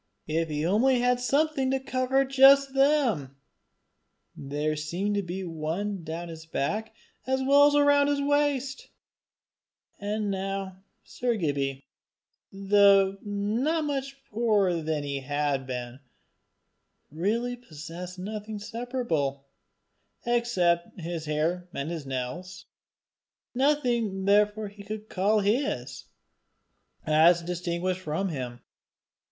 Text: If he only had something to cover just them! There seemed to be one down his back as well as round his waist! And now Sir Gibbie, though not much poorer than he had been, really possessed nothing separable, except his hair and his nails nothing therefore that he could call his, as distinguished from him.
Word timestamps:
If 0.25 0.49
he 0.49 0.65
only 0.65 0.97
had 0.99 1.19
something 1.19 1.69
to 1.69 1.79
cover 1.79 2.25
just 2.25 2.73
them! 2.73 3.35
There 4.35 4.75
seemed 4.75 5.13
to 5.13 5.21
be 5.21 5.43
one 5.43 6.03
down 6.03 6.29
his 6.29 6.47
back 6.47 6.95
as 7.27 7.41
well 7.43 7.67
as 7.67 7.75
round 7.75 8.09
his 8.09 8.19
waist! 8.19 8.89
And 9.99 10.31
now 10.31 10.81
Sir 11.03 11.35
Gibbie, 11.35 11.83
though 12.51 13.17
not 13.21 13.83
much 13.83 14.17
poorer 14.31 14.81
than 14.81 15.03
he 15.03 15.19
had 15.19 15.67
been, 15.67 15.99
really 17.11 17.55
possessed 17.55 18.17
nothing 18.17 18.57
separable, 18.57 19.45
except 20.25 20.99
his 20.99 21.25
hair 21.25 21.69
and 21.75 21.91
his 21.91 22.07
nails 22.07 22.65
nothing 23.53 24.25
therefore 24.25 24.69
that 24.69 24.77
he 24.77 24.83
could 24.83 25.09
call 25.09 25.41
his, 25.41 26.05
as 27.05 27.43
distinguished 27.43 28.01
from 28.01 28.29
him. 28.29 28.61